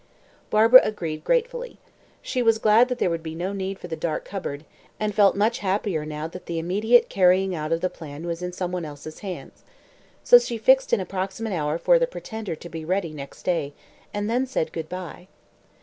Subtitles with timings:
[0.49, 1.77] Barbara agreed gratefully.
[2.23, 4.65] She was glad that there would be no need for the dark cupboard,
[4.99, 8.51] and felt much happier now that the immediate carrying out of the plan was in
[8.51, 9.63] some one else's hands.
[10.23, 13.75] So she fixed an approximate hour for the "Pretender" to be ready next day,
[14.11, 15.27] and then said good bye.